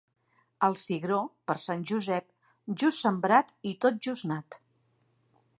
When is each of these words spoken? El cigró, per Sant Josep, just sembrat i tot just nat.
El 0.67 0.77
cigró, 0.83 1.19
per 1.51 1.57
Sant 1.65 1.83
Josep, 1.93 2.27
just 2.85 3.05
sembrat 3.05 3.55
i 3.73 3.77
tot 3.87 4.03
just 4.09 4.29
nat. 4.33 4.63